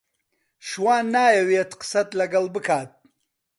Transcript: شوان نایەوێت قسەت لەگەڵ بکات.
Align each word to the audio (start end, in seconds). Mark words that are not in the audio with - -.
شوان 0.67 1.03
نایەوێت 1.15 1.71
قسەت 1.79 2.09
لەگەڵ 2.19 2.45
بکات. 2.55 2.89